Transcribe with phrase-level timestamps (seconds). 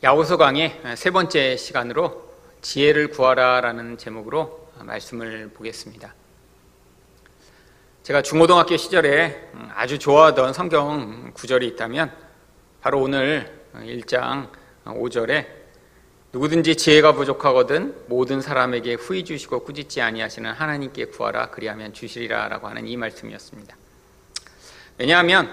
[0.00, 6.14] 야고서 강의 세 번째 시간으로 지혜를 구하라라는 제목으로 말씀을 보겠습니다.
[8.04, 12.12] 제가 중고등학교 시절에 아주 좋아하던 성경 구절이 있다면
[12.80, 14.52] 바로 오늘 1장
[14.84, 15.48] 5절에
[16.32, 22.96] 누구든지 지혜가 부족하거든 모든 사람에게 후히 주시고 꾸짖지 아니하시는 하나님께 구하라 그리하면 주시리라라고 하는 이
[22.96, 23.76] 말씀이었습니다.
[24.96, 25.52] 왜냐하면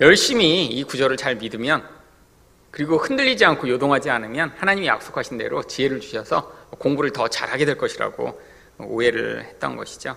[0.00, 1.95] 열심히 이 구절을 잘 믿으면
[2.76, 8.38] 그리고 흔들리지 않고 요동하지 않으면 하나님이 약속하신 대로 지혜를 주셔서 공부를 더 잘하게 될 것이라고
[8.80, 10.14] 오해를 했던 것이죠.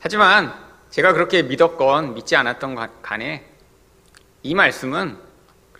[0.00, 0.52] 하지만
[0.90, 3.48] 제가 그렇게 믿었건 믿지 않았던 간에
[4.42, 5.16] 이 말씀은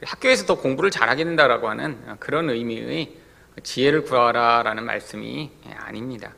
[0.05, 3.16] 학교에서 더 공부를 잘하게 된다라고 하는 그런 의미의
[3.65, 6.34] 지혜를 구하라라는 말씀이 아닙니다.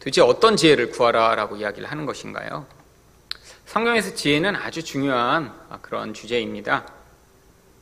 [0.00, 2.66] 도대체 어떤 지혜를 구하라라고 이야기를 하는 것인가요?
[3.66, 6.93] 성경에서 지혜는 아주 중요한 그런 주제입니다.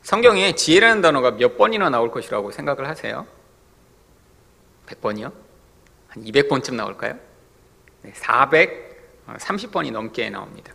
[0.03, 3.25] 성경에 지혜라는 단어가 몇 번이나 나올 것이라고 생각을 하세요?
[4.87, 5.31] 100번이요?
[6.09, 7.17] 한 200번쯤 나올까요?
[8.01, 10.73] 네, 430번이 넘게 나옵니다.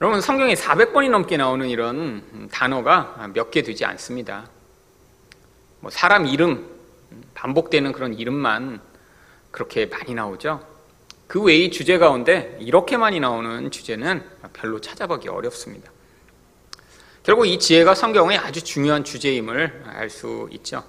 [0.00, 4.48] 여러분, 성경에 400번이 넘게 나오는 이런 단어가 몇 개 되지 않습니다.
[5.78, 6.68] 뭐 사람 이름,
[7.34, 8.80] 반복되는 그런 이름만
[9.52, 10.66] 그렇게 많이 나오죠.
[11.28, 15.92] 그 외의 주제 가운데 이렇게 많이 나오는 주제는 별로 찾아보기 어렵습니다.
[17.22, 20.82] 결국 이 지혜가 성경의 아주 중요한 주제임을 알 수 있죠.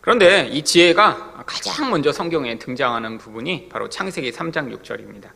[0.00, 5.30] 그런데 이 지혜가 가장 먼저 성경에 등장하는 부분이 바로 창세기 3장 6절입니다.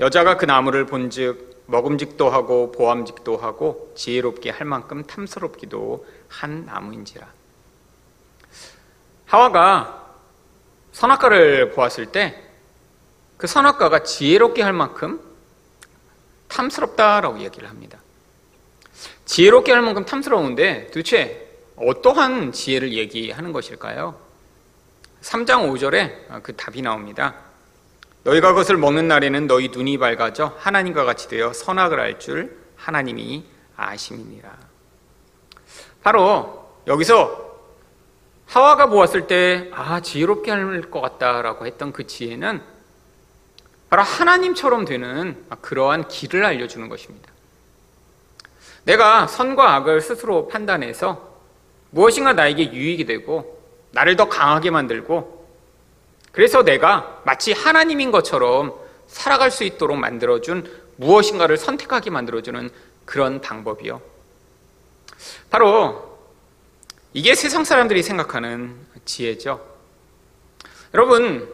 [0.00, 7.26] 여자가 그 나무를 본즉 먹음직도 하고 보암직도 하고 지혜롭게 할 만큼 탐스럽기도 한 나무인지라.
[9.26, 10.16] 하와가
[10.92, 12.50] 선악과를 보았을 때
[13.40, 15.18] 그 선악과가 지혜롭게 할 만큼
[16.48, 17.98] 탐스럽다라고 얘기를 합니다.
[19.30, 24.18] 지혜롭게 할 만큼 탐스러운데 도대체 어떠한 지혜를 얘기하는 것일까요?
[25.22, 27.36] 3장 5절에 그 답이 나옵니다.
[28.24, 33.44] 너희가 그것을 먹는 날에는 너희 눈이 밝아져 하나님과 같이 되어 선악을 알 줄 하나님이
[33.76, 34.50] 아심이니라.
[36.02, 37.60] 바로 여기서
[38.46, 42.60] 하와가 보았을 때, 아, 지혜롭게 할 것 같다라고 했던 그 지혜는
[43.90, 47.30] 바로 하나님처럼 되는 그러한 길을 알려주는 것입니다.
[48.84, 51.30] 내가 선과 악을 스스로 판단해서
[51.90, 53.60] 무엇인가 나에게 유익이 되고
[53.92, 55.40] 나를 더 강하게 만들고
[56.32, 58.74] 그래서 내가 마치 하나님인 것처럼
[59.06, 62.70] 살아갈 수 있도록 만들어준 무엇인가를 선택하게 만들어주는
[63.04, 64.00] 그런 방법이요.
[65.50, 66.18] 바로
[67.12, 69.66] 이게 세상 사람들이 생각하는 지혜죠.
[70.94, 71.48] 여러분,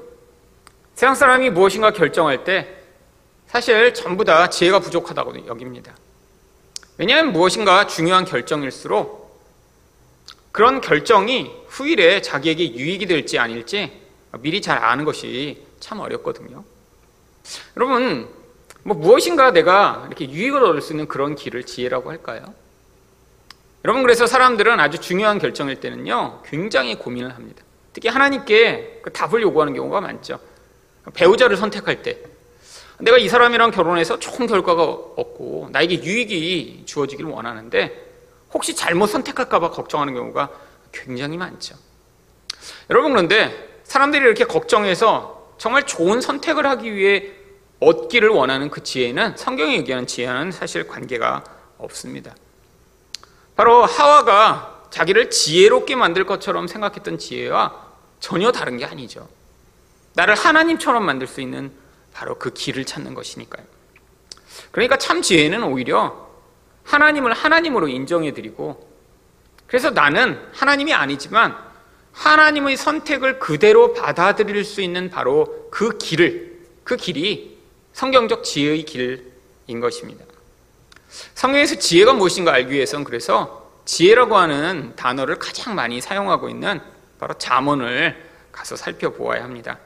[0.94, 2.75] 세상 사람이 무엇인가 결정할 때
[3.47, 5.94] 사실 전부 다 지혜가 부족하다고 여깁니다.
[6.99, 9.27] 왜냐하면 무엇인가 중요한 결정일수록
[10.53, 13.93] 그런 결정이 후일에 자기에게 유익이 될지 아닐지
[14.41, 16.65] 미리 잘 아는 것이 참 어렵거든요.
[17.77, 18.29] 여러분,
[18.83, 22.55] 뭐 무엇인가 내가 이렇게 유익을 얻을 수 있는 그런 길을 지혜라고 할까요?
[23.84, 27.63] 여러분, 그래서 사람들은 아주 중요한 결정일 때는요, 굉장히 고민을 합니다.
[27.93, 30.41] 특히 하나님께 그 답을 요구하는 경우가 많죠.
[31.15, 32.19] 배우자를 선택할 때,
[32.99, 38.07] 내가 이 사람이랑 결혼해서 좋은 결과가 없고 나에게 유익이 주어지기를 원하는데
[38.53, 40.51] 혹시 잘못 선택할까봐 걱정하는 경우가
[40.93, 41.77] 굉장히 많죠.
[42.91, 47.33] 여러분 그런데 사람들이 이렇게 걱정해서 정말 좋은 선택을 하기 위해
[47.81, 51.45] 얻기를 원하는 그 지혜는 성경이 얘기하는 지혜와는 사실 관계가
[51.78, 52.34] 없습니다.
[53.55, 57.87] 바로 하와가 자기를 지혜롭게 만들 것처럼 생각했던 지혜와
[58.21, 59.28] 전혀 다른 게 아니죠.
[60.15, 61.71] 나를 하나님처럼 만들 수 있는
[62.16, 63.66] 바로 그 길을 찾는 것이니까요.
[64.72, 66.27] 그러니까 참 지혜는 오히려
[66.84, 68.91] 하나님을 하나님으로 인정해 드리고
[69.66, 71.54] 그래서 나는 하나님이 아니지만
[72.12, 77.59] 하나님의 선택을 그대로 받아들일 수 있는 바로 그 길을 그 길이
[77.93, 80.25] 성경적 지혜의 길인 것입니다.
[81.34, 86.80] 성경에서 지혜가 무엇인가 알기 위해서는 그래서 지혜라고 하는 단어를 가장 많이 사용하고 있는
[87.18, 89.78] 바로 잠언을 가서 살펴보아야 합니다.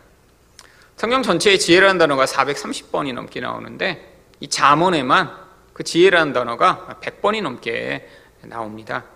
[1.00, 5.34] 성경 전체에 지혜라는 단어가 430번이 넘게 나오는데 이 잠언에만
[5.72, 8.06] 그 지혜라는 단어가 100번이 넘게
[8.42, 9.06] 나옵니다.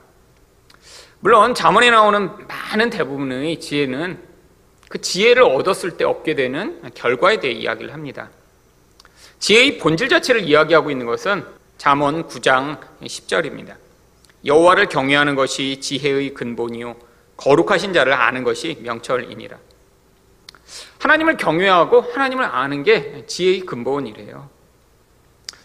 [1.21, 4.19] 물론 잠언에 나오는 많은 대부분의 지혜는
[4.89, 8.31] 그 지혜를 얻었을 때 얻게 되는 결과에 대해 이야기를 합니다.
[9.39, 11.45] 지혜의 본질 자체를 이야기하고 있는 것은
[11.77, 13.77] 잠언 9장 10절입니다.
[14.47, 16.97] 여호와를 경외하는 것이 지혜의 근본이요
[17.37, 19.59] 거룩하신 자를 아는 것이 명철이니라.
[20.99, 24.49] 하나님을 경외하고 하나님을 아는 게 지혜의 근본이래요.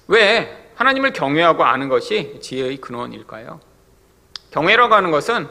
[0.08, 3.60] 왜 하나님을 경외하고 아는 것이 지혜의 근원일까요?
[4.52, 5.48] 경외라고 하는 것은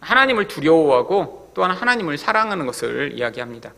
[0.00, 3.72] 하나님을 두려워하고 또한 하나님을 사랑하는 것을 이야기합니다.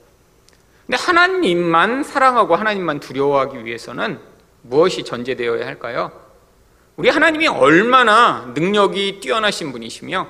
[0.86, 4.20] 근데 하나님만 사랑하고 하나님만 두려워하기 위해서는
[4.62, 6.12] 무엇이 전제되어야 할까요?
[6.96, 10.28] 우리 하나님이 얼마나 능력이 뛰어나신 분이시며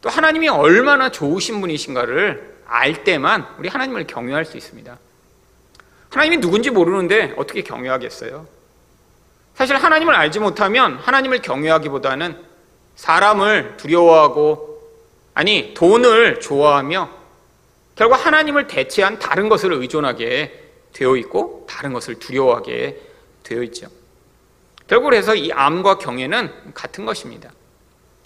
[0.00, 4.98] 또 하나님이 얼마나 좋으신 분이신가를 알 때만 우리 하나님을 경외할 수 있습니다.
[6.08, 8.46] 하나님이 누군지 모르는데 어떻게 경외하겠어요?
[9.54, 12.42] 사실 하나님을 알지 못하면 하나님을 경외하기보다는
[12.96, 14.82] 사람을 두려워하고
[15.34, 17.10] 아니 돈을 좋아하며
[17.94, 23.00] 결국 하나님을 대체한 다른 것을 의존하게 되어 있고 다른 것을 두려워하게
[23.42, 23.88] 되어 있죠.
[24.86, 27.50] 결국 그래서 이 암과 경외는 같은 것입니다.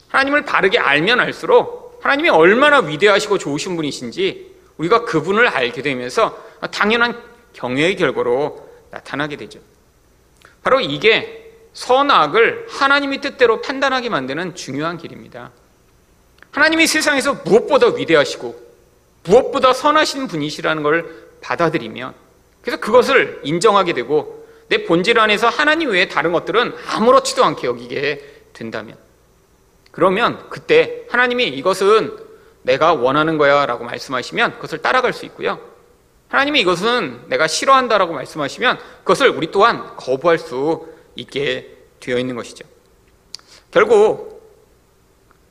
[0.09, 6.37] 하나님을 바르게 알면 알수록 하나님이 얼마나 위대하시고 좋으신 분이신지 우리가 그분을 알게 되면서
[6.73, 7.21] 당연한
[7.53, 9.61] 경외의 결과로 나타나게 되죠.
[10.63, 15.51] 바로 이게 선악을 하나님이 뜻대로 판단하게 만드는 중요한 길입니다.
[16.51, 18.67] 하나님이 세상에서 무엇보다 위대하시고
[19.25, 22.15] 무엇보다 선하신 분이시라는 걸 받아들이면
[22.63, 28.97] 그래서 그것을 인정하게 되고 내 본질 안에서 하나님 외에 다른 것들은 아무렇지도 않게 여기게 된다면
[29.97, 32.19] 그러면 그때 하나님이 이것은
[32.61, 35.59] 내가 원하는 거야 라고 말씀하시면 그것을 따라갈 수 있고요.
[36.29, 42.67] 하나님이 이것은 내가 싫어한다 라고 말씀하시면 그것을 우리 또한 거부할 수 있게 되어 있는 것이죠.
[43.71, 44.37] 결국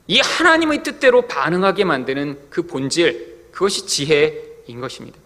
[0.06, 5.18] 이 하나님의 뜻대로 반응하게 만드는 그 본질, 그것이 지혜인 것입니다.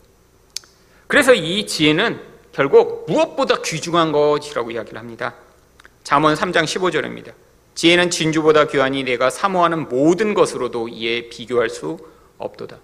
[1.07, 2.23] 그래서 이 지혜는
[2.53, 5.35] 결국 무엇보다 귀중한 것이라고 이야기를 합니다.
[6.05, 7.35] 잠언 3장 15절입니다.
[7.81, 11.97] 지혜는 진주보다 귀하니 내가 사모하는 모든 것으로도 이에 비교할 수
[12.37, 12.77] 없도다.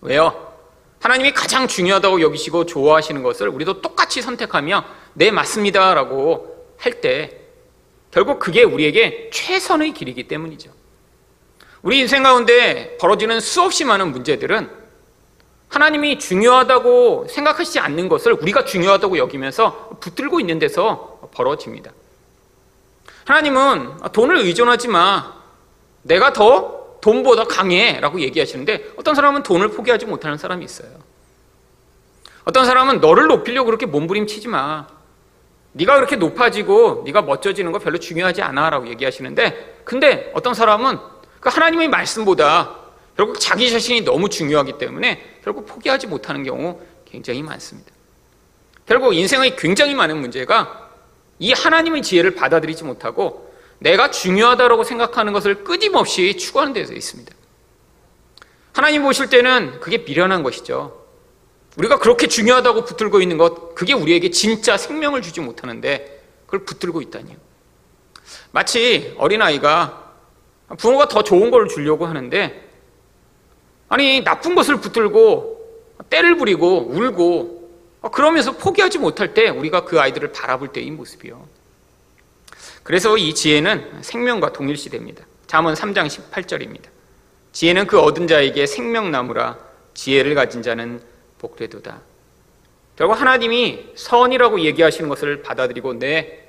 [0.00, 0.54] 왜요?
[0.98, 4.84] 하나님이 가장 중요하다고 여기시고 좋아하시는 것을 우리도 똑같이 선택하며
[5.14, 7.42] 네 맞습니다라고 할 때
[8.10, 10.72] 결국 그게 우리에게 최선의 길이기 때문이죠.
[11.82, 14.68] 우리 인생 가운데 벌어지는 수없이 많은 문제들은
[15.68, 21.92] 하나님이 중요하다고 생각하시지 않는 것을 우리가 중요하다고 여기면서 붙들고 있는 데서 벌어집니다.
[23.26, 25.34] 하나님은 돈을 의존하지 마.
[26.02, 28.00] 내가 더 돈보다 강해.
[28.00, 30.90] 라고 얘기하시는데 어떤 사람은 돈을 포기하지 못하는 사람이 있어요.
[32.44, 34.86] 어떤 사람은 너를 높이려고 그렇게 몸부림치지 마.
[35.72, 38.70] 네가 그렇게 높아지고 네가 멋져지는 거 별로 중요하지 않아.
[38.70, 40.98] 라고 얘기하시는데 근데 어떤 사람은
[41.40, 42.76] 그 하나님의 말씀보다
[43.16, 47.90] 결국 자기 자신이 너무 중요하기 때문에 결국 포기하지 못하는 경우 굉장히 많습니다.
[48.86, 50.85] 결국 인생의 굉장히 많은 문제가
[51.38, 57.34] 이 하나님의 지혜를 받아들이지 못하고 내가 중요하다고 생각하는 것을 끊임없이 추구하는 데서 있습니다.
[58.72, 61.04] 하나님 보실 때는 그게 미련한 것이죠.
[61.76, 67.36] 우리가 그렇게 중요하다고 붙들고 있는 것, 그게 우리에게 진짜 생명을 주지 못하는데 그걸 붙들고 있다니요.
[68.52, 70.12] 마치 어린아이가
[70.78, 72.64] 부모가 더 좋은 걸 주려고 하는데
[73.88, 75.56] 아니 나쁜 것을 붙들고
[76.10, 77.55] 때를 부리고 울고
[78.12, 81.46] 그러면서 포기하지 못할 때 우리가 그 아이들을 바라볼 때의 모습이요.
[82.82, 85.24] 그래서 이 지혜는 생명과 동일시됩니다.
[85.46, 86.84] 잠언 3장 18절입니다.
[87.52, 89.58] 지혜는 그 얻은 자에게 생명나무라
[89.94, 91.00] 지혜를 가진 자는
[91.38, 92.00] 복되도다.
[92.96, 96.48] 결국 하나님이 선이라고 얘기하시는 것을 받아들이고 네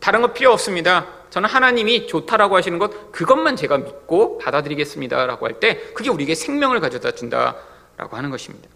[0.00, 1.06] 다른 거 필요 없습니다.
[1.30, 7.12] 저는 하나님이 좋다라고 하시는 것 그것만 제가 믿고 받아들이겠습니다라고 할 때 그게 우리에게 생명을 가져다
[7.12, 8.68] 준다라고 하는 것입니다.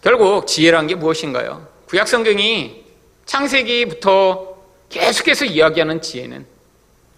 [0.00, 1.66] 결국 지혜란 게 무엇인가요?
[1.86, 2.84] 구약 성경이
[3.26, 4.56] 창세기부터
[4.88, 6.46] 계속해서 이야기하는 지혜는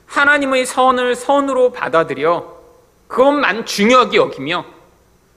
[0.06, 2.62] 하나님의 선을 선으로 받아들여
[3.08, 4.64] 그것만 중요하게 여기며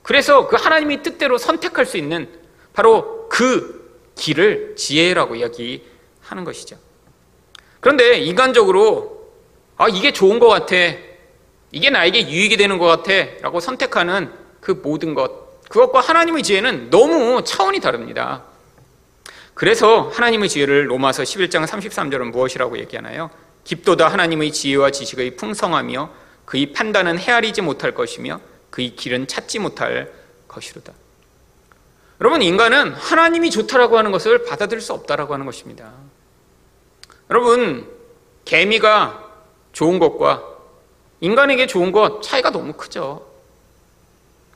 [0.03, 2.29] 그래서 그 하나님의 뜻대로 선택할 수 있는
[2.73, 3.77] 바로 그
[4.15, 6.77] 길을 지혜라고 이야기하는 것이죠.
[7.79, 9.31] 그런데 인간적으로
[9.77, 10.75] 아 이게 좋은 것 같아
[11.71, 17.43] 이게 나에게 유익이 되는 것 같아 라고 선택하는 그 모든 것 그것과 하나님의 지혜는 너무
[17.43, 18.43] 차원이 다릅니다
[19.53, 23.29] 그래서 하나님의 지혜를 로마서 11장 33절은 무엇이라고 얘기하나요?
[23.63, 26.09] 깊도다 하나님의 지혜와 지식의 풍성하며
[26.45, 30.13] 그의 판단은 헤아리지 못할 것이며 그의 길은 찾지 못할
[30.47, 30.93] 것이로다
[32.21, 35.91] 여러분 인간은 하나님이 좋다라고 하는 것을 받아들일 수 없다라고 하는 것입니다
[37.29, 37.89] 여러분,
[38.45, 39.25] 개미가
[39.73, 40.43] 좋은 것과
[41.19, 43.25] 인간에게 좋은 것 차이가 너무 크죠.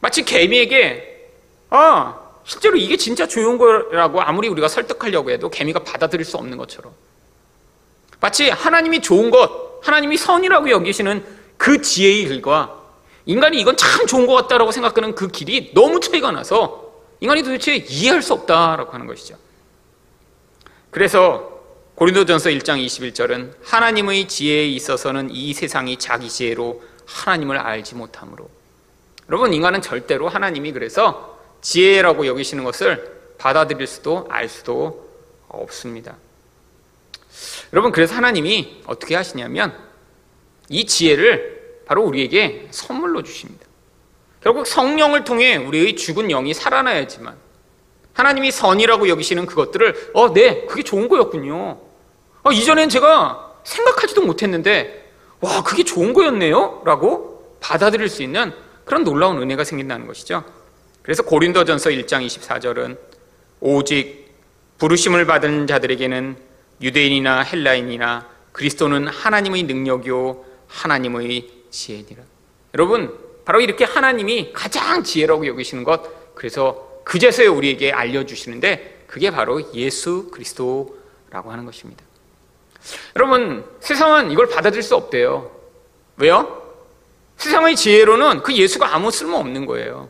[0.01, 1.29] 마치 개미에게,
[1.69, 6.93] 아, 실제로 이게 진짜 좋은 거라고 아무리 우리가 설득하려고 해도 개미가 받아들일 수 없는 것처럼.
[8.19, 11.23] 마치 하나님이 좋은 것, 하나님이 선이라고 여기시는
[11.57, 12.81] 그 지혜의 길과
[13.25, 18.21] 인간이 이건 참 좋은 것 같다라고 생각하는 그 길이 너무 차이가 나서 인간이 도대체 이해할
[18.21, 19.35] 수 없다라고 하는 것이죠.
[20.89, 21.61] 그래서
[21.95, 28.49] 고린도전서 1장 21절은 하나님의 지혜에 있어서는 이 세상이 자기 지혜로 하나님을 알지 못하므로
[29.31, 35.09] 여러분 인간은 절대로 하나님이 그래서 지혜라고 여기시는 것을 받아들일 수도 알 수도
[35.47, 36.17] 없습니다.
[37.71, 39.73] 여러분 그래서 하나님이 어떻게 하시냐면
[40.67, 43.65] 이 지혜를 바로 우리에게 선물로 주십니다.
[44.41, 47.37] 결국 성령을 통해 우리의 죽은 영이 살아나야지만
[48.11, 51.79] 하나님이 선이라고 여기시는 그것들을 어, 네, 그게 좋은 거였군요.
[52.43, 55.09] 어, 이전엔 제가 생각하지도 못했는데
[55.39, 56.81] 와, 그게 좋은 거였네요?
[56.83, 58.53] 라고 받아들일 수 있는
[58.85, 60.43] 그런 놀라운 은혜가 생긴다는 것이죠.
[61.01, 62.97] 그래서 고린도전서 1장 24절은
[63.59, 64.31] 오직
[64.77, 66.37] 부르심을 받은 자들에게는
[66.81, 72.23] 유대인이나 헬라인이나 그리스도는 하나님의 능력이요 하나님의 지혜니라.
[72.73, 80.29] 여러분, 바로 이렇게 하나님이 가장 지혜라고 여기시는 것, 그래서 그제서야 우리에게 알려주시는데, 그게 바로 예수
[80.31, 82.03] 그리스도라고 하는 것입니다.
[83.15, 85.51] 여러분, 세상은 이걸 받아들일 수 없대요.
[86.17, 86.60] 왜요?
[87.41, 90.09] 세상의 지혜로는 그 예수가 아무 쓸모 없는 거예요.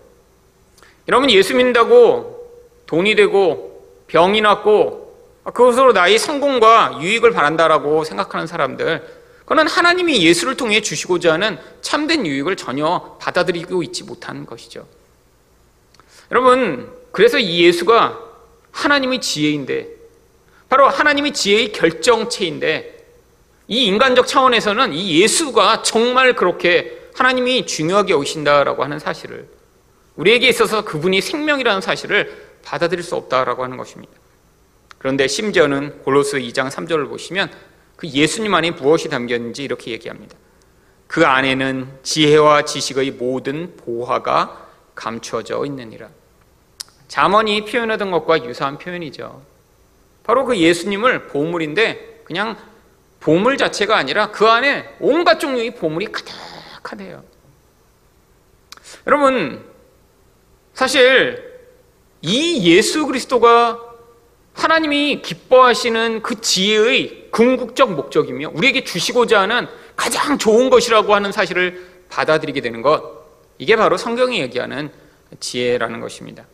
[1.08, 2.52] 여러분, 예수 믿는다고
[2.88, 10.82] 돈이 되고 병이 났고 그것으로 나의 성공과 유익을 바란다라고 생각하는 사람들, 그는 하나님이 예수를 통해
[10.82, 14.86] 주시고자 하는 참된 유익을 전혀 받아들이고 있지 못한 것이죠.
[16.32, 18.20] 여러분, 그래서 이 예수가
[18.72, 19.88] 하나님의 지혜인데,
[20.68, 23.06] 바로 하나님의 지혜의 결정체인데,
[23.70, 29.48] 이 인간적 차원에서는 이 예수가 정말 그렇게 하나님이 중요하게 오신다라고 하는 사실을,
[30.16, 34.12] 우리에게 있어서 그분이 생명이라는 사실을 받아들일 수 없다라고 하는 것입니다.
[34.98, 37.51] 그런데 심지어는 골로스 2장 3절을 보시면
[37.96, 40.36] 그 예수님 안에 무엇이 담겼는지 이렇게 얘기합니다.
[41.06, 46.10] 그 안에는 지혜와 지식의 모든 보화가 감추어져 있느니라.
[47.08, 49.44] 자언이 표현하던 것과 유사한 표현이죠.
[50.24, 52.58] 바로 그 예수님을 보물인데 그냥
[53.20, 56.50] 보물 자체가 아니라 그 안에 온갖 종류의 보물이 가득
[56.84, 57.24] 하대요.
[59.08, 59.64] 여러분,
[60.74, 61.52] 사실
[62.22, 63.80] 이 예수 그리스도가
[64.54, 72.62] 하나님이 기뻐하시는 그 지혜의 궁극적 목적이며 우리에게 주시고자 하는 가장 좋은 것이라고 하는 사실을 받아들이게
[72.62, 73.22] 되는 것.
[73.58, 74.92] 이게 바로 성경이 얘기하는
[75.40, 76.46] 지혜라는 것입니다.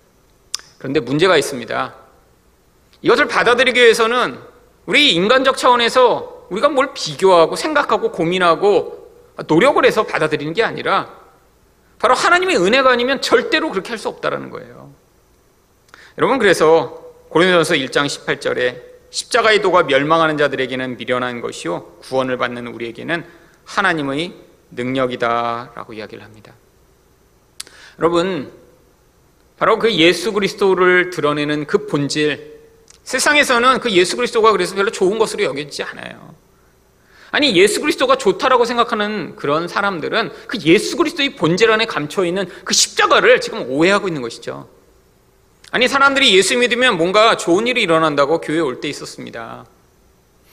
[0.77, 1.96] 그런데 문제가 있습니다.
[3.01, 4.39] 이것을 받아들이기 위해서는
[4.86, 8.96] 우리 인간적 차원에서 우리가 뭘 비교하고 생각하고 고민하고
[9.46, 11.13] 노력을 해서 받아들이는 게 아니라
[12.00, 14.94] 바로 하나님의 은혜가 아니면 절대로 그렇게 할 수 없다라는 거예요.
[16.17, 23.25] 여러분 그래서 고린도전서 1장 18절에 십자가의 도가 멸망하는 자들에게는 미련한 것이요 구원을 받는 우리에게는
[23.65, 24.34] 하나님의
[24.72, 26.53] 능력이다라고 이야기를 합니다.
[28.00, 28.51] 여러분
[29.58, 32.58] 바로 그 예수 그리스도를 드러내는 그 본질
[33.03, 36.36] 세상에서는 그 예수 그리스도가 그래서 별로 좋은 것으로 여겨지지 않아요.
[37.31, 42.74] 아니 예수 그리스도가 좋다라고 생각하는 그런 사람들은 그 예수 그리스도의 본질 안에 감춰 있는 그
[42.74, 44.69] 십자가를 지금 오해하고 있는 것이죠.
[45.72, 49.65] 아니, 사람들이 예수 믿으면 뭔가 좋은 일이 일어난다고 교회에 올 때 있었습니다.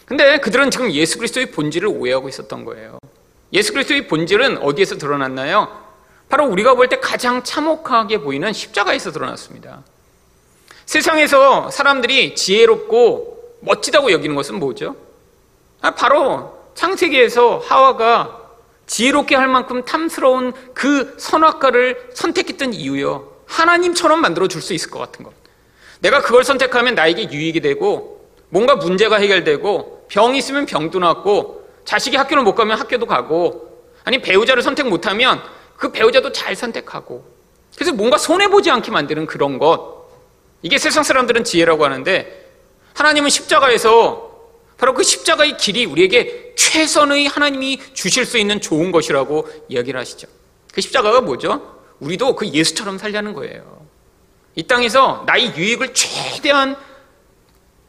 [0.06, 2.98] 근데 그들은 지금 예수 그리스도의 본질을 오해하고 있었던 거예요.
[3.52, 5.84] 예수 그리스도의 본질은 어디에서 드러났나요?
[6.28, 9.84] 바로 우리가 볼 때 가장 참혹하게 보이는 십자가에서 드러났습니다.
[10.86, 14.96] 세상에서 사람들이 지혜롭고 멋지다고 여기는 것은 뭐죠?
[15.80, 18.40] 아, 바로 창세기에서 하와가
[18.86, 23.32] 지혜롭게 할 만큼 탐스러운 그 선악과를 선택했던 이유요.
[23.46, 25.32] 하나님처럼 만들어 줄 수 있을 것 같은 것.
[26.00, 32.42] 내가 그걸 선택하면 나에게 유익이 되고 뭔가 문제가 해결되고 병이 있으면 병도 낫고 자식이 학교를
[32.42, 35.40] 못 가면 학교도 가고 아니 배우자를 선택 못하면
[35.76, 37.24] 그 배우자도 잘 선택하고
[37.74, 40.08] 그래서 뭔가 손해 보지 않게 만드는 그런 것
[40.62, 42.50] 이게 세상 사람들은 지혜라고 하는데
[42.94, 44.33] 하나님은 십자가에서
[44.84, 50.28] 바로 그 십자가의 길이 우리에게 최선의 하나님이 주실 수 있는 좋은 것이라고 이야기를 하시죠.
[50.74, 51.80] 그 십자가가 뭐죠?
[52.00, 53.86] 우리도 그 예수처럼 살자는 거예요.
[54.54, 56.76] 이 땅에서 나의 유익을 최대한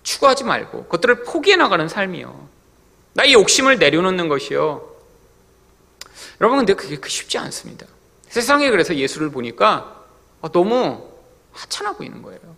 [0.04, 2.48] 추구하지 말고 그것들을 포기해 나가는 삶이요.
[3.12, 4.90] 나의 욕심을 내려놓는 것이요.
[6.40, 7.86] 여러분 근데 그게 그 쉽지 않습니다.
[8.30, 10.02] 세상에 그래서 예수를 보니까
[10.54, 11.06] 너무
[11.52, 12.55] 하찮아 보이는 거예요.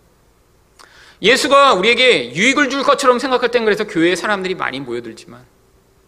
[1.20, 5.44] 예수가 우리에게 유익을 줄 것처럼 생각할 땐 그래서 교회에 사람들이 많이 모여들지만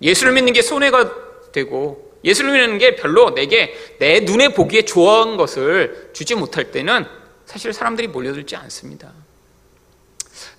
[0.03, 1.13] 예수를 믿는 게 손해가
[1.53, 7.07] 되고 예수를 믿는 게 별로 내게 내 눈에 보기에 좋은 것을 주지 못할 때는
[7.47, 9.13] 사실 사람들이 몰려들지 않습니다.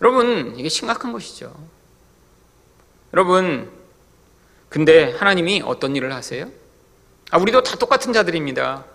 [0.01, 1.53] 여러분, 이게 심각한 것이죠.
[3.13, 3.71] 여러분,
[4.67, 6.49] 근데 하나님이 어떤 일을 하세요?
[7.29, 8.85] 아, 우리도 다 똑같은 자들입니다.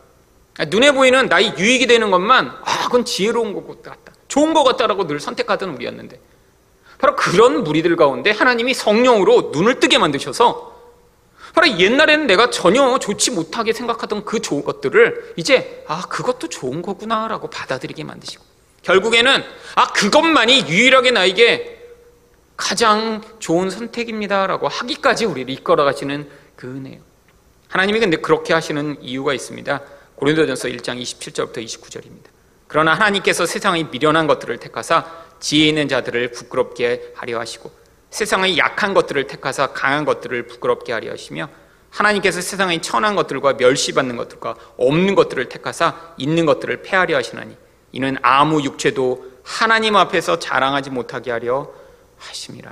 [0.59, 4.13] 아, 눈에 보이는 나의 유익이 되는 것만, 아, 그건 지혜로운 것 같다.
[4.29, 6.21] 좋은 것 같다라고 늘 선택하던 우리였는데.
[6.99, 10.75] 바로 그런 무리들 가운데 하나님이 성령으로 눈을 뜨게 만드셔서
[11.55, 17.49] 바로 옛날에는 내가 전혀 좋지 못하게 생각하던 그 좋은 것들을 이제 아 그것도 좋은 거구나라고
[17.49, 18.45] 받아들이게 만드시고
[18.83, 19.43] 결국에는
[19.75, 21.77] 아 그것만이 유일하게 나에게
[22.57, 27.01] 가장 좋은 선택입니다라고 하기까지 우리를 이끌어 가시는 그 은혜요.
[27.69, 29.81] 하나님이 근데 그렇게 하시는 이유가 있습니다.
[30.17, 32.36] 고린도전서 1장 27절부터 29절입니다.
[32.77, 35.07] 그러나 하나님께서 세상의 미련한 것들을 택하사
[35.41, 37.71] 지혜 있는 자들을 부끄럽게 하려 하시고
[38.11, 41.49] 세상의 약한 것들을 택하사 강한 것들을 부끄럽게 하려 하시며
[41.89, 47.57] 하나님께서 세상의 천한 것들과 멸시받는 것들과 없는 것들을 택하사 있는 것들을 폐하려 하시나니
[47.93, 51.73] 이는 아무 육체도 하나님 앞에서 자랑하지 못하게 하려
[52.19, 52.71] 하심이라.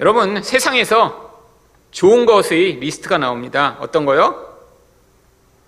[0.00, 1.42] 여러분 세상에서
[1.90, 3.78] 좋은 것의 리스트가 나옵니다.
[3.80, 4.58] 어떤 거요?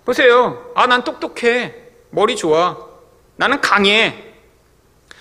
[0.04, 0.70] 보세요.
[0.74, 1.76] 아, 난 똑똑해.
[2.10, 2.89] 머리 좋아.
[3.40, 4.22] 나는 강해.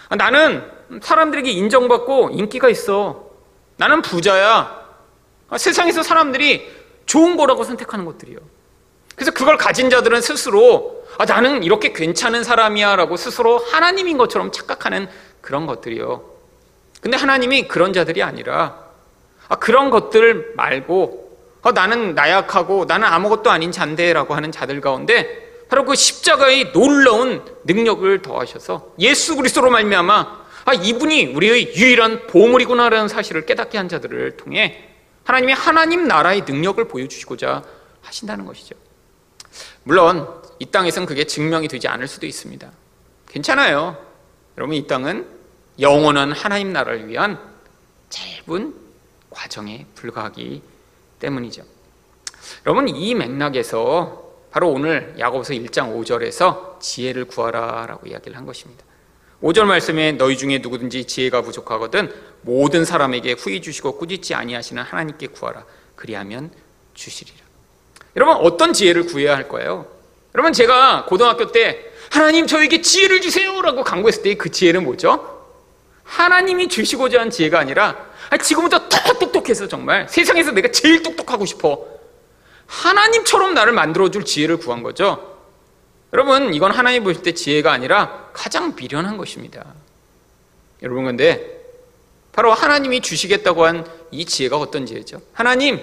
[0.09, 0.69] 아, 나는
[1.01, 3.29] 사람들에게 인정받고 인기가 있어.
[3.77, 4.77] 나는 부자야.
[5.49, 6.69] 아, 세상에서 사람들이
[7.05, 8.39] 좋은 거라고 선택하는 것들이요.
[9.15, 15.07] 그래서 그걸 가진 자들은 스스로 아, 나는 이렇게 괜찮은 사람이야 라고 스스로 하나님인 것처럼 착각하는
[15.39, 16.21] 그런 것들이요.
[16.99, 18.83] 근데 하나님이 그런 자들이 아니라
[19.47, 25.85] 아, 그런 것들 말고 아, 나는 나약하고 나는 아무것도 아닌 잔대라고 하는 자들 가운데 바로
[25.85, 33.77] 그 십자가의 놀라운 능력을 더하셔서 예수 그리스도로 말미암아 아 이분이 우리의 유일한 보물이구나라는 사실을 깨닫게
[33.77, 34.89] 한 자들을 통해
[35.23, 37.63] 하나님이 하나님 나라의 능력을 보여주시고자
[38.01, 38.75] 하신다는 것이죠.
[39.83, 42.71] 물론 이 땅에선 그게 증명이 되지 않을 수도 있습니다.
[43.29, 43.97] 괜찮아요.
[44.57, 45.27] 여러분 이 땅은
[45.79, 47.39] 영원한 하나님 나라를 위한
[48.09, 48.73] 짧은
[49.29, 50.61] 과정에 불과하기
[51.19, 51.63] 때문이죠.
[52.65, 58.83] 여러분 이 맥락에서 바로 오늘 야고보서 1장 5절에서 지혜를 구하라라고 이야기를 한 것입니다.
[59.43, 65.65] 5절 말씀에 너희 중에 누구든지 지혜가 부족하거든 모든 사람에게 후히 주시고 꾸짖지 아니하시는 하나님께 구하라.
[65.95, 66.51] 그리하면
[66.93, 67.37] 주시리라.
[68.15, 69.85] 여러분 어떤 지혜를 구해야 할 거예요?
[70.35, 75.37] 여러분 제가 고등학교 때 하나님 저에게 지혜를 주세요라고 강구했을 때 그 지혜는 뭐죠?
[76.03, 78.09] 하나님이 주시고자 한 지혜가 아니라
[78.41, 81.98] 지금부터 더 똑똑해서 정말 세상에서 내가 제일 똑똑하고 싶어
[82.69, 85.37] 하나님처럼 나를 만들어줄 지혜를 구한 거죠.
[86.13, 89.65] 여러분, 이건 하나님 보실 때 지혜가 아니라 가장 미련한 것입니다.
[90.81, 91.59] 여러분, 근데
[92.31, 95.21] 바로 하나님이 주시겠다고 한 이 지혜가 어떤 지혜죠?
[95.33, 95.79] 하나님,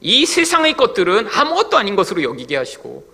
[0.00, 3.04] 이 세상의 것들은 아무것도 아닌 것으로 여기게 하시고,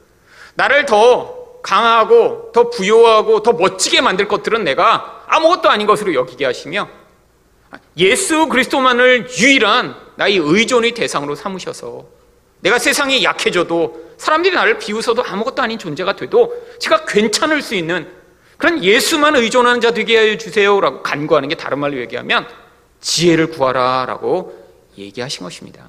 [0.55, 6.89] 나를 더 강하고, 더 부요하고, 더 멋지게 만들 것들은 내가 아무것도 아닌 것으로 여기게 하시며,
[7.97, 12.07] 예수 그리스도만을 유일한 나의 의존의 대상으로 삼으셔서,
[12.61, 18.11] 내가 세상에 약해져도 사람들이 나를 비웃어도 아무것도 아닌 존재가 돼도 제가 괜찮을 수 있는
[18.57, 22.49] 그런 예수만 의존하는 자 되게 하여 주세요라고 간구하는 게 다른 말로 얘기하면
[23.01, 24.67] 지혜를 구하라라고
[24.99, 25.85] 얘기하신 것입니다.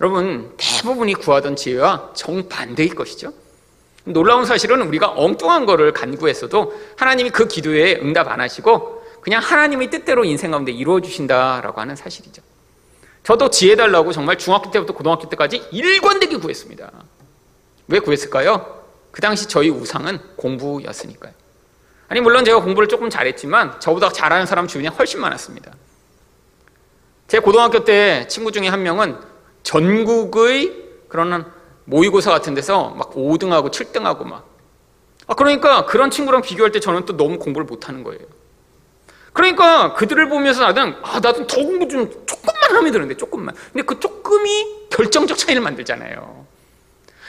[0.00, 3.32] 여러분 대부분이 구하던 지혜와 정반대일 것이죠.
[4.04, 10.24] 놀라운 사실은 우리가 엉뚱한 거를 간구했어도 하나님이 그 기도에 응답 안 하시고 그냥 하나님의 뜻대로
[10.24, 12.40] 인생 가운데 이루어 주신다라고 하는 사실이죠.
[13.26, 16.92] 저도 지혜 달라고 정말 중학교 때부터 고등학교 때까지 일관되게 구했습니다.
[17.88, 18.84] 왜 구했을까요?
[19.10, 21.32] 그 당시 저희 우상은 공부였으니까요.
[22.06, 25.72] 아니 물론 제가 공부를 조금 잘했지만 저보다 잘하는 사람 주변에 훨씬 많았습니다.
[27.26, 29.18] 제 고등학교 때 친구 중에 한 명은
[29.64, 31.50] 전국의 그런
[31.82, 34.48] 모의고사 같은 데서 막 5등하고 7등하고 막
[35.26, 38.20] 아, 그러니까 그런 친구랑 비교할 때 저는 또 너무 공부를 못하는 거예요.
[39.36, 43.54] 그러니까 그들을 보면서 나는 아 나도 더 공부 좀 조금만 하면 되는데 조금만.
[43.70, 46.46] 근데 그 조금이 결정적 차이를 만들잖아요.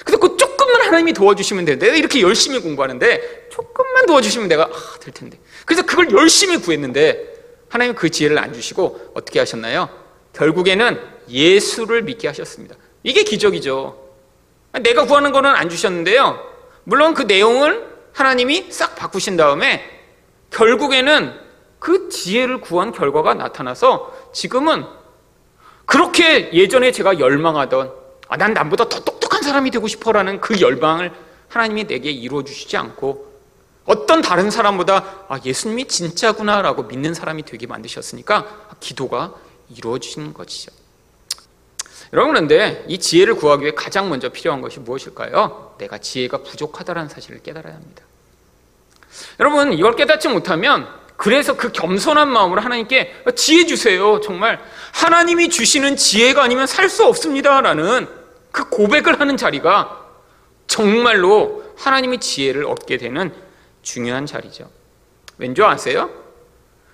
[0.05, 1.77] 그래서 그 조금만 하나님이 도와주시면 돼.
[1.77, 5.37] 내가 이렇게 열심히 공부하는데 조금만 도와주시면 내가 아, 될 텐데.
[5.65, 7.35] 그래서 그걸 열심히 구했는데
[7.67, 9.89] 하나님 그 지혜를 안 주시고 어떻게 하셨나요?
[10.31, 12.75] 결국에는 예수를 믿게 하셨습니다.
[13.03, 14.01] 이게 기적이죠.
[14.81, 16.39] 내가 구하는 거는 안 주셨는데요.
[16.85, 19.83] 물론 그 내용을 하나님이 싹 바꾸신 다음에
[20.51, 21.46] 결국에는
[21.79, 24.85] 그 지혜를 구한 결과가 나타나서 지금은
[25.85, 27.93] 그렇게 예전에 제가 열망하던
[28.29, 31.13] 아, 난 남보다 더 똑똑한 사람이 되고 싶어라는 그 열망을
[31.47, 33.25] 하나님이 내게 이루어 주시지 않고
[33.85, 39.33] 어떤 다른 사람보다 아, 예수님이 진짜구나라고 믿는 사람이 되게 만드셨으니까 기도가
[39.75, 40.71] 이루어진 것이죠.
[42.13, 45.75] 여러분 그런데 이 지혜를 구하기 위해 가장 먼저 필요한 것이 무엇일까요?
[45.77, 48.03] 내가 지혜가 부족하다는 사실을 깨달아야 합니다.
[49.39, 54.21] 여러분 이걸 깨닫지 못하면 그래서 그 겸손한 마음으로 하나님께 지혜 주세요.
[54.21, 54.61] 정말
[54.93, 58.07] 하나님이 주시는 지혜가 아니면 살 수 없습니다라는
[58.51, 60.05] 그 고백을 하는 자리가
[60.67, 63.33] 정말로 하나님의 지혜를 얻게 되는
[63.81, 64.69] 중요한 자리죠.
[65.37, 66.09] 왠지 아세요?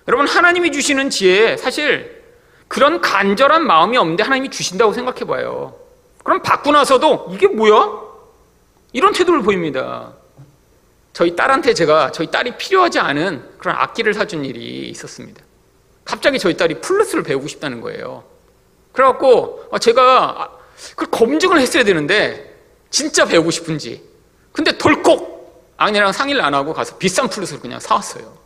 [0.08, 2.22] 여러분, 하나님이 주시는 지혜, 사실
[2.68, 5.78] 그런 간절한 마음이 없는데 하나님이 주신다고 생각해 봐요.
[6.22, 7.90] 그럼 받고 나서도 이게 뭐야?
[8.92, 10.14] 이런 태도를 보입니다.
[11.14, 15.42] 저희 딸한테 제가 저희 딸이 필요하지 않은 그런 악기를 사준 일이 있었습니다.
[16.04, 18.24] 갑자기 저희 딸이 플룻을 배우고 싶다는 거예요.
[18.92, 20.58] 그래갖고 아, 제가
[20.96, 22.58] 그 검증을 했어야 되는데
[22.90, 24.02] 진짜 배우고 싶은지.
[24.52, 28.36] 근데 덜컥 아내랑 상의를 안 하고 가서 비싼 플룻을 그냥 사왔어요.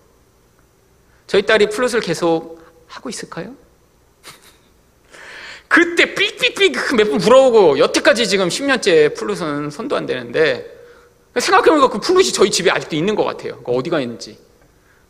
[1.26, 3.54] 저희 딸이 플룻을 계속 하고 있을까요?
[5.68, 10.77] 그때 삑삑삑 몇 번 불어보고 여태까지 지금 10년째 플룻은 손도 안 대는데
[11.36, 13.60] 생각해보니까 그 플룻이 저희 집에 아직도 있는 것 같아요.
[13.62, 14.38] 그 어디가 있는지.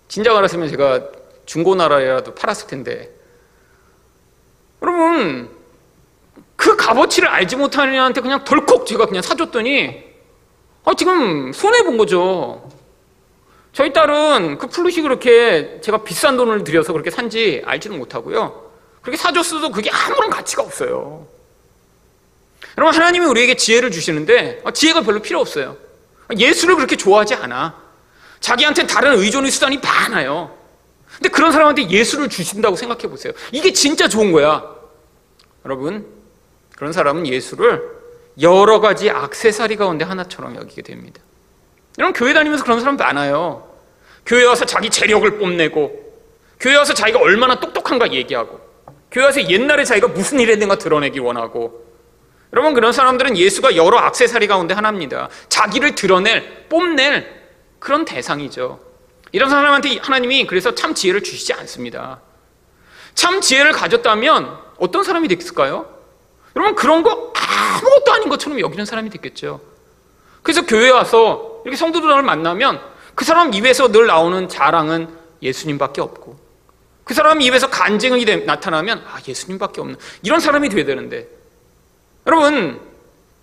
[0.09, 1.09] 진작 알았으면 제가
[1.47, 3.11] 중고나라라도 팔았을 텐데.
[4.83, 5.51] 여러분,
[6.57, 10.05] 그 값어치를 알지 못하는 애한테 그냥 덜컥 제가 그냥 사줬더니,
[10.85, 12.71] 아, 지금 손해본 거죠.
[13.73, 18.71] 저희 딸은 그 플룻이 그렇게 제가 비싼 돈을 들여서 그렇게 산지 알지는 못하고요.
[19.03, 21.27] 그렇게 사줬어도 그게 아무런 가치가 없어요.
[22.77, 25.77] 여러분, 하나님이 우리에게 지혜를 주시는데, 아, 지혜가 별로 필요 없어요.
[26.37, 27.75] 예수를 그렇게 좋아하지 않아.
[28.41, 30.57] 자기한테 다른 의존의 수단이 많아요.
[31.17, 33.33] 근데 그런 사람한테 예수를 주신다고 생각해 보세요.
[33.51, 34.65] 이게 진짜 좋은 거야.
[35.65, 36.07] 여러분,
[36.77, 37.83] 그런 사람은 예수를
[38.41, 41.21] 여러 가지 악세사리 가운데 하나처럼 여기게 됩니다.
[41.99, 43.69] 여러분, 교회 다니면서 그런 사람 많아요.
[44.25, 46.09] 교회 와서 자기 재력을 뽐내고,
[46.61, 48.61] 교회 와서 자기가 얼마나 똑똑한가 얘기하고,
[49.11, 51.88] 교회 와서 옛날에 자기가 무슨 일 했는가 드러내기 원하고,
[52.53, 55.29] 여러분 그런 사람들은 예수가 여러 악세사리 가운데 하나입니다.
[55.49, 57.27] 자기를 드러낼, 뽐낼
[57.79, 58.81] 그런 대상이죠.
[59.33, 62.21] 이런 사람한테 하나님이 그래서 참 지혜를 주시지 않습니다.
[63.15, 65.93] 참 지혜를 가졌다면 어떤 사람이 됐을까요?
[66.57, 69.61] 여러분 그런 거 아무것도 아닌 것처럼 여기는 사람이 됐겠죠.
[70.43, 72.81] 그래서 교회에 와서 이렇게 성도들을 만나면
[73.15, 75.09] 그 사람 입에서 늘 나오는 자랑은
[75.43, 76.39] 예수님밖에 없고
[77.05, 81.29] 그 사람 입에서 간증이 나타나면 아 예수님밖에 없는 이런 사람이 돼야 되는데
[82.29, 82.79] 여러분,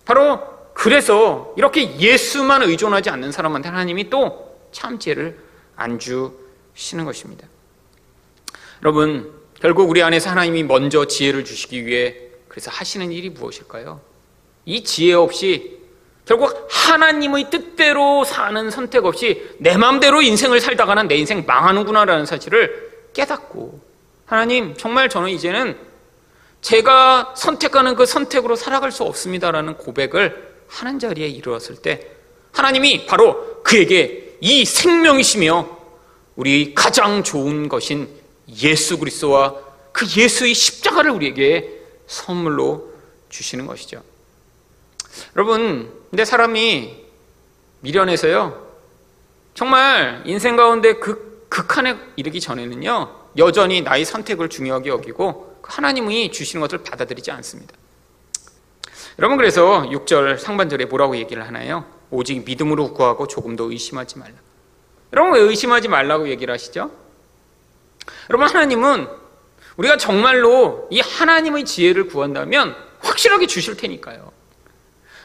[0.04, 0.40] 바로
[0.72, 5.36] 그래서 이렇게 예수만 의존하지 않는 사람한테 하나님이 또참 지혜를
[5.74, 7.48] 안 주시는 것입니다.
[8.82, 12.14] 여러분, 결국 우리 안에서 하나님이 먼저 지혜를 주시기 위해
[12.46, 14.00] 그래서 하시는 일이 무엇일까요?
[14.66, 15.80] 이 지혜 없이
[16.24, 23.80] 결국 하나님의 뜻대로 사는 선택 없이 내 마음대로 인생을 살다가는 내 인생 망하는구나라는 사실을 깨닫고
[24.26, 25.76] 하나님 정말 저는 이제는
[26.66, 32.10] 제가 선택하는 그 선택으로 살아갈 수 없습니다라는 고백을 하는 자리에 이르렀을 때
[32.50, 35.78] 하나님이 바로 그에게 이 생명이시며
[36.34, 38.08] 우리 가장 좋은 것인
[38.62, 39.54] 예수 그리스도와
[39.92, 42.90] 그 예수의 십자가를 우리에게 선물로
[43.28, 44.02] 주시는 것이죠.
[45.36, 46.96] 여러분, 근데 사람이
[47.78, 48.66] 미련해서요.
[49.54, 53.26] 정말 인생 가운데 그 극한에 이르기 전에는요.
[53.38, 57.74] 여전히 나의 선택을 중요하게 여기고 하나님이 주시는 것을 받아들이지 않습니다.
[59.18, 61.84] 여러분 그래서 6절 상반절에 뭐라고 얘기를 하나요?
[62.10, 64.34] 오직 믿음으로 구하고 조금도 의심하지 말라.
[65.12, 66.90] 여러분 왜 의심하지 말라고 얘기를 하시죠?
[68.30, 69.08] 여러분 하나님은
[69.76, 74.32] 우리가 정말로 이 하나님의 지혜를 구한다면 확실하게 주실 테니까요.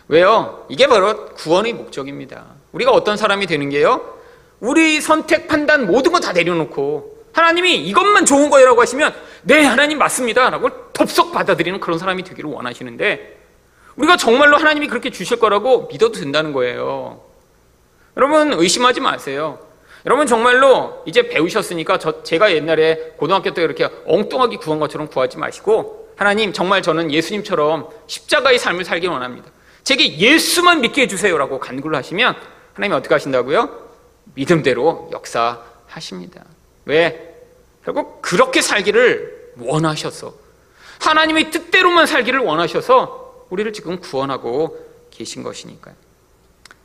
[0.08, 0.65] 왜요?
[0.69, 2.45] 이게 바로 구원의 목적입니다.
[2.73, 4.17] 우리가 어떤 사람이 되는 게요?
[4.60, 10.49] 우리 선택, 판단 모든 거 다 내려놓고 하나님이 이것만 좋은 거예요라고 하시면 네 하나님 맞습니다.
[10.49, 13.39] 라고 덥석 받아들이는 그런 사람이 되기를 원하시는데
[13.95, 17.23] 우리가 정말로 하나님이 그렇게 주실 거라고 믿어도 된다는 거예요.
[18.17, 19.60] 여러분 의심하지 마세요.
[20.06, 26.13] 여러분 정말로 이제 배우셨으니까 저 제가 옛날에 고등학교 때 이렇게 엉뚱하게 구한 것처럼 구하지 마시고
[26.17, 29.49] 하나님 정말 저는 예수님처럼 십자가의 삶을 살기 원합니다.
[29.84, 32.36] 제게 예수만 믿게 해주세요라고 간구를 하시면
[32.73, 33.69] 하나님이 어떻게 하신다고요?
[34.36, 36.43] 믿음대로 역사하십니다.
[36.86, 37.31] 왜?
[37.84, 40.34] 결국 그렇게 살기를 원하셔서
[41.00, 44.78] 하나님의 뜻대로만 살기를 원하셔서 우리를 지금 구원하고
[45.10, 45.96] 계신 것이니까요.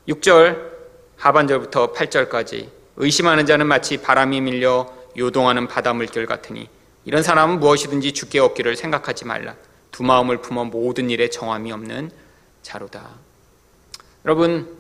[0.09, 0.71] 6절
[1.17, 6.69] 하반절부터 8절까지 의심하는 자는 마치 바람이 밀려 요동하는 바다 물결 같으니
[7.05, 9.55] 이런 사람은 무엇이든지 죽게 얻기를 생각하지 말라.
[9.93, 12.11] 두 마음을 품어 모든 일에 정함이 없는
[12.63, 13.11] 자로다.
[14.25, 14.77] 여러분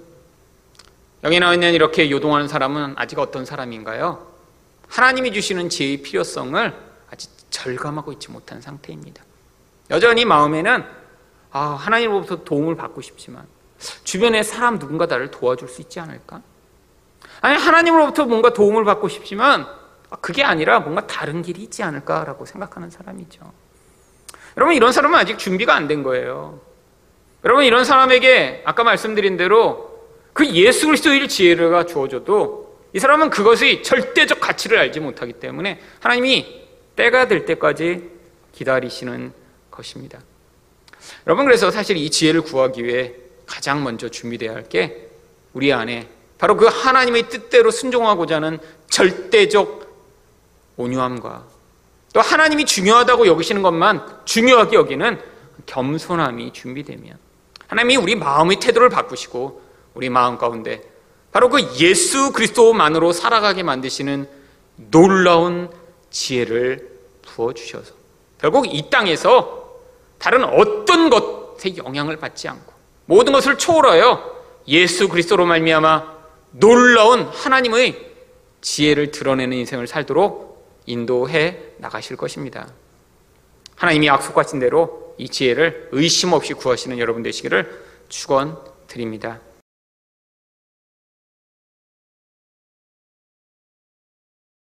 [1.24, 4.35] 여기 나와 있는 이렇게 요동하는 사람은 아직 어떤 사람인가요?
[4.88, 6.74] 하나님이 주시는 지혜의 필요성을
[7.10, 9.22] 아직 절감하고 있지 못한 상태입니다.
[9.90, 10.84] 여전히 마음에는
[11.52, 13.46] 아, 하나님으로부터 도움을 받고 싶지만
[14.04, 16.42] 주변에 사람 누군가 나를 도와줄 수 있지 않을까?
[17.40, 19.66] 아니 하나님으로부터 뭔가 도움을 받고 싶지만
[20.20, 23.52] 그게 아니라 뭔가 다른 길이 있지 않을까라고 생각하는 사람이죠.
[24.56, 26.60] 여러분 이런 사람은 아직 준비가 안 된 거예요.
[27.44, 32.65] 여러분 이런 사람에게 아까 말씀드린 대로 그 예수 그리스도의 지혜가 주어져도
[32.96, 36.62] 이 사람은 그것의 절대적 가치를 알지 못하기 때문에 하나님이
[36.96, 38.08] 때가 될 때까지
[38.52, 39.34] 기다리시는
[39.70, 40.18] 것입니다.
[41.26, 43.12] 여러분 그래서 사실 이 지혜를 구하기 위해
[43.44, 45.10] 가장 먼저 준비되어야 할 게
[45.52, 49.94] 우리 안에 바로 그 하나님의 뜻대로 순종하고자 하는 절대적
[50.78, 51.44] 온유함과
[52.14, 55.20] 또 하나님이 중요하다고 여기시는 것만 중요하게 여기는
[55.66, 57.18] 겸손함이 준비되면
[57.68, 59.60] 하나님이 우리 마음의 태도를 바꾸시고
[59.92, 60.95] 우리 마음 가운데
[61.36, 64.26] 바로 그 예수 그리스도만으로 살아가게 만드시는
[64.90, 65.68] 놀라운
[66.08, 66.88] 지혜를
[67.20, 67.92] 부어 주셔서
[68.40, 69.82] 결국 이 땅에서
[70.16, 72.72] 다른 어떤 것에 영향을 받지 않고
[73.04, 74.34] 모든 것을 초월하여
[74.68, 76.14] 예수 그리스도로 말미암아
[76.52, 78.12] 놀라운 하나님의
[78.62, 82.66] 지혜를 드러내는 인생을 살도록 인도해 나가실 것입니다.
[83.74, 89.40] 하나님이 약속하신 대로 이 지혜를 의심 없이 구하시는 여러분 되시기를 축원드립니다.